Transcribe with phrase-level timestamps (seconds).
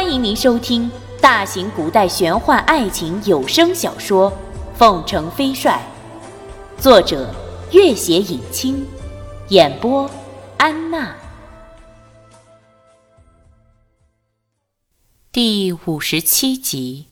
[0.00, 0.88] 欢迎您收听
[1.20, 4.30] 大型古代玄幻爱情有声小说
[4.76, 5.82] 《凤城飞帅》，
[6.80, 7.34] 作者：
[7.72, 8.86] 月写影清，
[9.48, 10.08] 演播：
[10.56, 11.16] 安娜。
[15.32, 17.06] 第五十七集。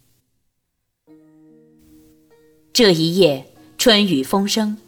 [2.73, 4.79] 这一夜春雨风声，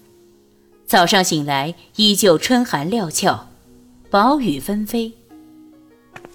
[0.86, 3.48] 早上醒来依旧春寒料峭，
[4.08, 5.17] 薄雨纷飞。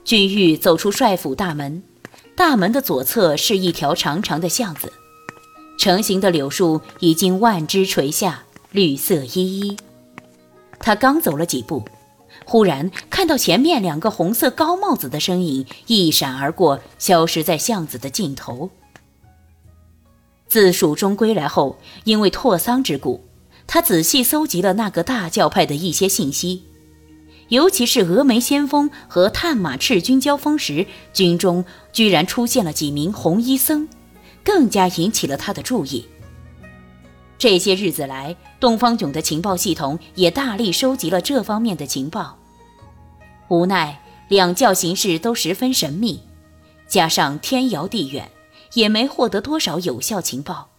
[0.06, 1.82] 君玉走出帅府大门，
[2.36, 4.92] 大门的左侧是一条长长的巷子，
[5.78, 9.78] 成行的柳树已经万枝垂下，绿色依依。
[10.80, 11.86] 他刚走了几步，
[12.46, 18.70] 忽然看到前面两个红色高帽子的身影一闪而过，消失在巷子的尽头。
[20.50, 23.24] 自蜀中归来后，因为拓桑之故，
[23.66, 26.66] 他仔细搜集了那个大教派的一些信息。
[27.50, 33.88] 尤其是峨眉先锋和探马赤军交锋时，军中居然出现了几名红衣僧，
[34.44, 36.06] 更加引起了他的注意。
[37.38, 42.40] 这些日子来，东方炯的情报系统也大力收集了这方面的情报。
[43.50, 46.22] 无奈两教形势都十分神秘，
[46.88, 48.32] 加上天遥地远，
[48.74, 50.70] 也没获得多少有效情报，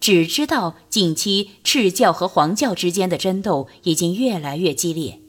[0.00, 5.20] 只知道近期赤教和黄教之间的争斗已经越来越激烈。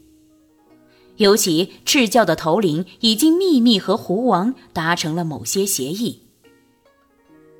[1.17, 6.21] 尤其赤教的头领已经秘密和胡王达成了某些协议。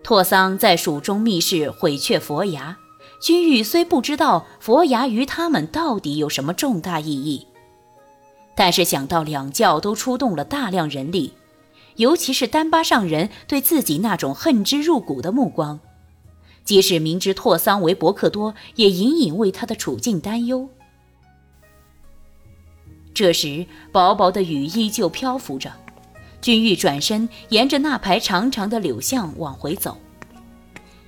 [0.02, 2.78] 拓桑在蜀中密室毁却佛牙，
[3.22, 7.48] 君玉虽不知道佛牙于他们到底有什么重大意义，
[8.56, 11.34] 但是想到两教都出动了大量人力，
[11.96, 15.80] 尤其是丹巴上人对自己那种恨之入骨的目光，
[16.66, 20.68] 即使明知拓桑为伯克多，也隐隐为他的处境担忧。
[23.14, 25.72] 这时，薄薄的雨依旧漂浮着。
[26.42, 29.98] 君玉转身，沿着那排长长的柳巷往回走。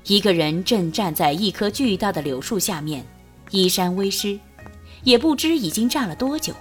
[0.06, 3.04] 一个人正站在一棵巨大的柳树下面，
[3.50, 4.40] 衣衫微湿，
[5.04, 6.54] 也不知已经站了多久。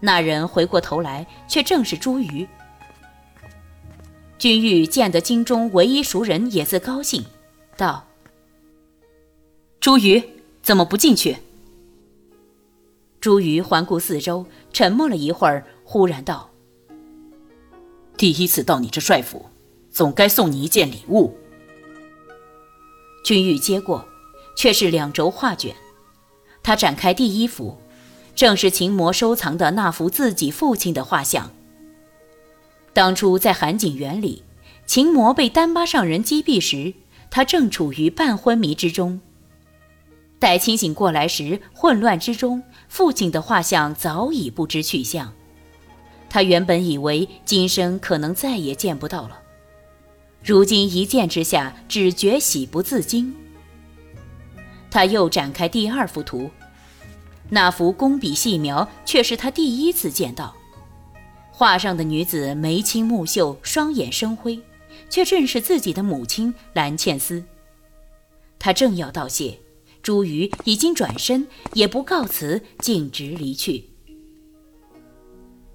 [0.00, 2.46] 那人回过头来，却正是朱瑜。
[4.38, 7.24] 君玉见得京中唯一熟人，也自高兴，
[7.76, 8.04] 道
[9.80, 10.22] ：“朱瑜，
[10.62, 11.36] 怎么不进去？”
[13.24, 16.50] 朱瑜环顾四周，沉默了一会儿，忽然道
[18.18, 19.46] ：“第一次到你这帅府，
[19.90, 21.34] 总该送你一件礼物。”
[23.24, 24.06] 君玉接过，
[24.54, 25.74] 却是两轴画卷。
[26.62, 27.78] 他展开第一幅，
[28.34, 31.50] 正是秦魔收藏的那幅自己父亲的画像。
[32.92, 34.42] 当初在寒景园里，
[34.84, 36.92] 秦魔被丹巴上人击毙时，
[37.30, 39.22] 他正处于半昏迷之中。
[40.44, 45.32] 待清醒过来时，混乱之中，父亲的画像早已不知去向。
[46.28, 49.40] 他原本以为今生可能再也见不到了，
[50.42, 53.34] 如今一见之下，只觉喜不自禁。
[54.90, 56.50] 他又展开第二幅图，
[57.48, 60.54] 那幅工笔细描，却是他第一次见到。
[61.52, 64.60] 画上的女子眉清目秀，双眼生辉，
[65.08, 67.42] 却正是自己的母亲蓝茜丝。
[68.58, 69.58] 他正要道谢。
[70.04, 73.88] 朱瑜已经转身，也不告辞，径直离去。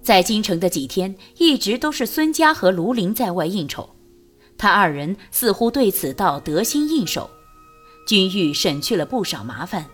[0.00, 3.90] 在京城的几天，一直都是孙家和卢林在外应酬，
[4.56, 7.28] 他二人似乎对此倒得心应手。
[8.06, 9.86] 君玉省去了不少麻烦，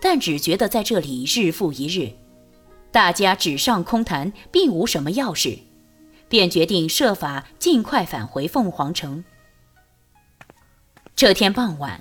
[0.00, 2.12] 但只觉得在这里日复一日，
[2.92, 5.58] 大家纸上空谈，并无什么要事，
[6.28, 9.24] 便决定设法尽快返回凤凰城。
[11.16, 12.00] 这天傍晚。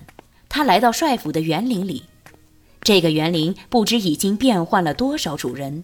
[0.55, 2.03] 他来到帅府的园林里，
[2.81, 5.83] 这个园林不知已经变换了多少主人。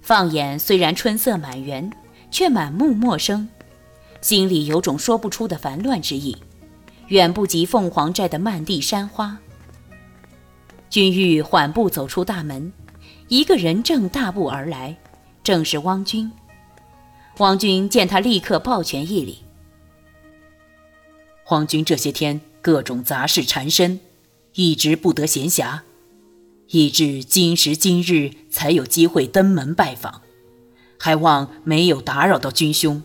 [0.00, 1.92] 放眼虽然春色满园，
[2.30, 3.46] 却满目陌生，
[4.22, 6.34] 心里有种说不出的烦乱之意，
[7.08, 9.38] 远不及凤凰寨的漫地山花。
[10.88, 12.72] 君玉缓步走出大门，
[13.28, 14.96] 一个人正大步而来，
[15.44, 16.32] 正是汪君。
[17.36, 19.40] 汪君见他，立刻抱拳一礼。
[21.44, 22.40] 皇军这些天。
[22.68, 23.98] 各种杂事缠身，
[24.52, 25.80] 一直不得闲暇，
[26.66, 30.20] 以致今时今日才有机会登门拜访，
[30.98, 33.02] 还望没有打扰到君兄。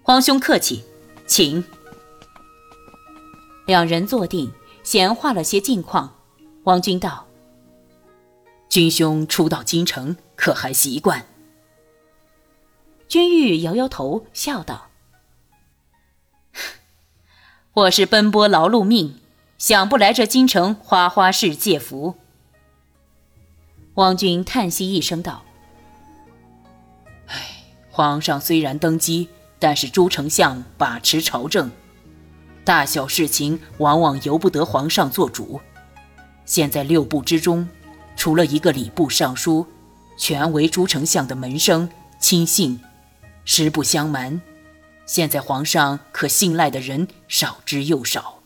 [0.00, 0.84] 皇兄客气，
[1.26, 1.64] 请。
[3.66, 4.52] 两人坐定，
[4.84, 6.14] 闲话了些近况。
[6.62, 7.26] 王君道
[8.70, 11.26] ：“君兄初到京城，可还习惯？”
[13.08, 14.88] 君玉摇摇头，笑道。
[17.76, 19.16] 我是奔波劳碌命，
[19.58, 22.14] 想不来这京城花花世界福。
[23.96, 25.42] 汪君叹息一声道
[27.28, 27.36] ：“唉，
[27.90, 29.28] 皇上虽然登基，
[29.58, 31.70] 但是朱丞相把持朝政，
[32.64, 35.60] 大小事情往往由不得皇上做主。
[36.46, 37.68] 现在六部之中，
[38.16, 39.66] 除了一个礼部尚书，
[40.16, 42.80] 全为朱丞相的门生亲信。
[43.44, 44.40] 实不相瞒，
[45.06, 48.42] 现在皇上可信赖的人少之又少。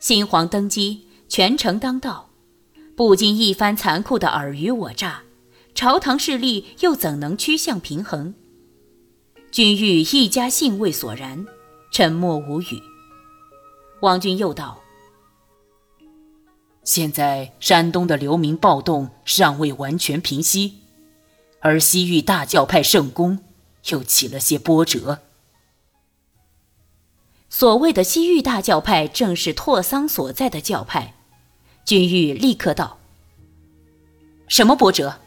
[0.00, 2.28] 新皇登基，权臣当道，
[2.94, 5.22] 不经一番残酷的尔虞我诈。
[5.74, 8.34] 朝堂势力又怎能趋向平衡？
[9.50, 11.46] 君玉一家兴味索然，
[11.90, 12.80] 沉默无语。
[14.00, 14.80] 王君又道
[16.84, 20.80] ：“现在山东的流民暴动尚未完全平息，
[21.60, 23.40] 而西域大教派圣公
[23.90, 25.20] 又起了些波折。
[27.48, 31.14] 所谓的西域大教派，正是拓桑所在的教派。”
[31.84, 32.98] 君玉立刻道
[34.48, 35.20] ：“什么波折？”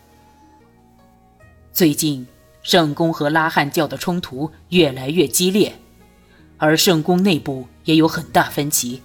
[1.71, 2.27] 最近，
[2.63, 5.79] 圣宫和拉汉教的冲突越来越激烈，
[6.57, 9.01] 而圣宫内部也有很大分歧。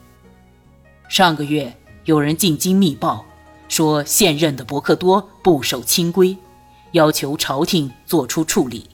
[1.11, 1.77] 上个月，
[2.07, 3.27] 有人进京密报，
[3.69, 6.35] 说现任的伯克多不守清规，
[6.93, 8.89] 要求朝廷做出处理。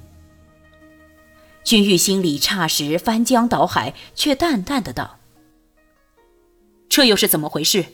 [1.69, 5.19] 君玉心里霎时翻江倒海，却淡淡的道
[6.88, 7.85] ：“这又是怎么回事？”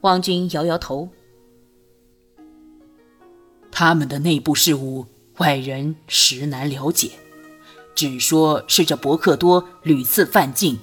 [0.00, 1.10] 王君摇摇头。
[3.70, 5.04] 他们的内部事务，
[5.36, 7.10] 外人实难了解。
[7.94, 10.78] 只说是这伯克多屡次犯禁，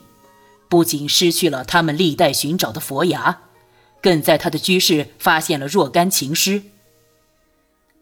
[0.70, 3.42] 不仅失去了他们历代寻找的佛牙，
[4.00, 6.62] 更在他的居室发现了若干情诗。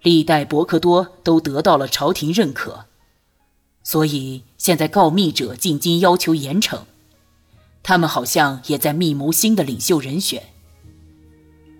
[0.01, 2.87] 历代伯克多都得到了朝廷认可，
[3.83, 6.79] 所以现在告密者进京要求严惩。
[7.83, 10.41] 他们好像也在密谋新的领袖人选。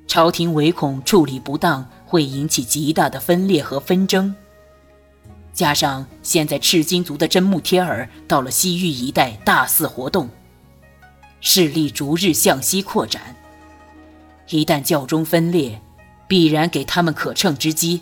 [0.08, 1.90] 朝廷唯恐处理不当。
[2.06, 4.36] 会引起极大的分裂和纷争，
[5.52, 10.30] 加上现在赤金族的真木贴尔到了西域一带大肆活动，
[11.42, 13.36] 势力逐日向西扩展。
[14.48, 15.82] 一旦教中分裂，
[16.28, 18.02] 必然给他们可乘之机。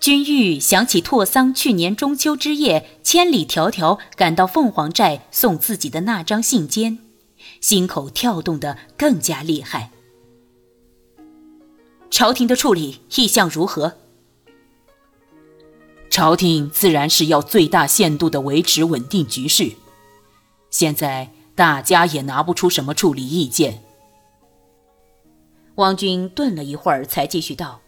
[0.00, 6.96] 君玉想起拓桑去年中秋之夜千里迢迢赶到凤凰寨送自己的那张信笺，
[7.60, 9.90] 心口跳动得更加厉害。
[12.10, 13.98] 朝廷的处理意向如何？
[16.08, 19.72] 朝廷自然是要最大限度的维持稳定局势。
[20.70, 23.82] 现在大家也拿不出什么处理意见。
[25.74, 27.80] 王军顿了一会儿，才继续道：“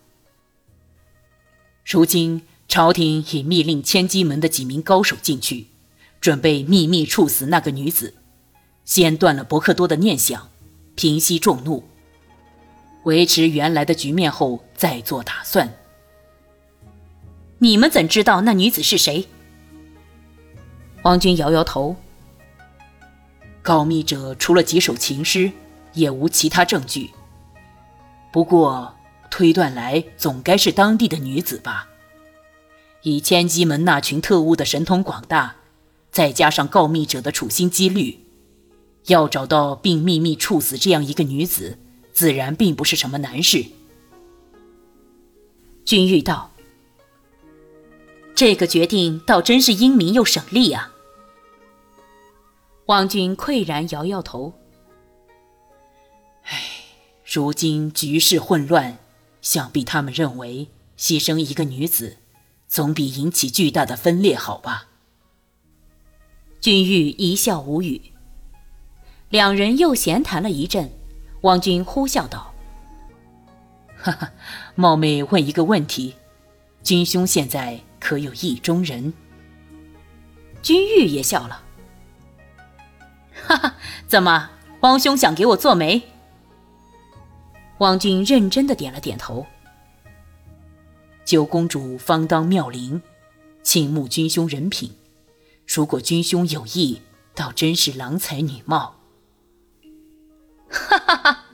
[1.85, 5.67] 如今朝廷已密令千机门的几名高手进去，
[6.21, 8.15] 准备秘密处死那个女子，
[8.85, 10.49] 先断了伯克多的念想，
[10.95, 11.85] 平息众怒。”
[13.05, 15.75] 维持原来的局面后再做打算。
[17.59, 19.27] 你们怎知道那女子是谁？
[21.03, 21.97] 王军摇摇头。
[23.61, 25.51] 告密者除了几首情诗，
[25.95, 27.11] 也无其他证据。
[28.33, 28.95] 不过
[29.33, 31.89] 推断来，总该是当地的女子吧。
[33.01, 35.57] 以千机门那群特务的神通广大，
[36.11, 38.21] 再加上告密者的处心积虑，
[39.07, 41.79] 要找到并秘密处死这样一个女子。
[42.13, 43.65] 自然并不是什么难事。
[45.83, 46.51] 君玉道
[48.37, 50.93] ：“这个决定倒真是英明又省力啊。”
[52.85, 54.53] 王军喟然摇摇头
[56.45, 56.61] ：“唉，
[57.25, 58.99] 如今局势混乱，
[59.43, 62.17] 想必他们认为牺牲一个女子，
[62.67, 64.89] 总比引起巨大的分裂好吧？”
[66.63, 68.01] 君玉一笑无语。
[69.29, 70.91] 两人又闲谈了一阵。
[71.41, 72.55] 王军呼笑道
[73.99, 74.31] ：“哈哈，
[74.77, 76.15] 冒昧问一个问题，
[76.85, 79.13] 君兄现在可有意中人？”
[80.63, 81.65] 君玉也笑了
[83.35, 83.75] ：“哈哈，
[84.07, 84.51] 怎么，
[84.83, 86.01] 汪兄想给我做媒？”
[87.83, 89.45] 王军认真的点了点头
[91.27, 93.03] ：“九公主方当妙龄，
[93.65, 94.93] 倾慕君兄人品，
[95.67, 97.01] 如果君兄有意，
[97.35, 99.01] 倒真是郎才女貌。”
[100.71, 101.45] 哈哈哈！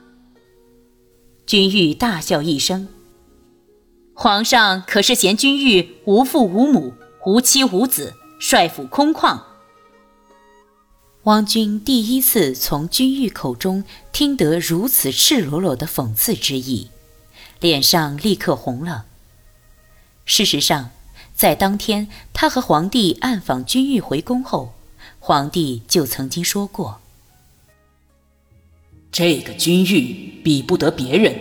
[1.46, 2.88] 君玉大笑一声。
[4.12, 6.92] 皇上可是嫌君玉无父无母、
[7.24, 9.40] 无妻无子、帅府空旷？
[11.28, 16.88] 汪君第一次从君玉口中听得如此赤裸裸的讽刺之意，
[17.60, 19.04] 脸上立刻红了。
[20.24, 20.88] 事实上，
[21.34, 24.72] 在当天他和皇帝暗访君玉回宫后，
[25.20, 26.98] 皇帝就曾经说过。
[29.12, 31.38] 这个君玉比不得别人，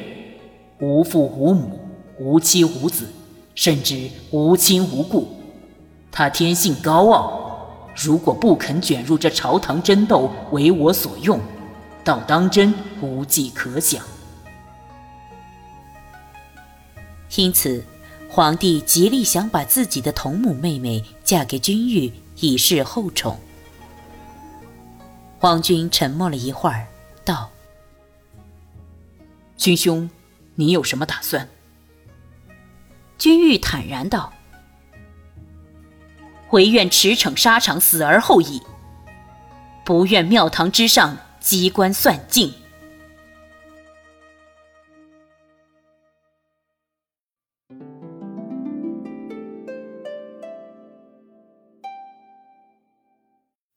[0.80, 1.80] 无父无母，
[2.20, 3.08] 无妻无子，
[3.56, 5.30] 甚至无亲无故。
[6.12, 7.47] 他天性高傲，
[7.98, 11.42] 如果不肯卷入这朝堂争斗，为我所用，
[12.04, 14.04] 倒当真无计可想。
[17.36, 17.84] 因此，
[18.30, 23.40] 皇帝极力想把自己的同母妹妹嫁给君玉，以示后宠。
[25.40, 26.88] 皇军沉默了一会儿，
[27.26, 27.50] 道
[29.58, 30.10] ：“君兄，
[30.56, 31.48] 你有什么打算？”
[33.18, 34.32] 君玉坦然道
[36.52, 38.62] ：“唯愿驰骋沙场，死而后已。
[39.86, 42.54] 不愿庙堂之上机关算尽。”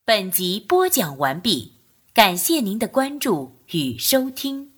[0.05, 1.75] 本集播讲完毕，
[2.12, 4.70] 感谢您的关注与收听。